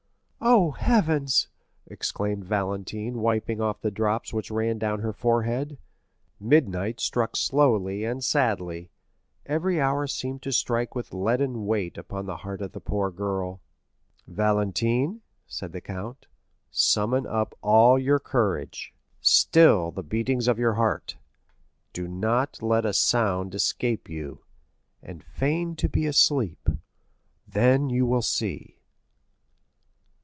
[0.43, 1.49] "Oh, heavens,"
[1.85, 5.77] exclaimed Valentine, wiping off the drops which ran down her forehead.
[6.39, 8.89] Midnight struck slowly and sadly;
[9.45, 13.61] every hour seemed to strike with leaden weight upon the heart of the poor girl.
[14.25, 16.25] "Valentine," said the count,
[16.71, 21.17] "summon up all your courage; still the beatings of your heart;
[21.93, 24.43] do not let a sound escape you,
[25.03, 26.67] and feign to be asleep;
[27.47, 28.79] then you will see."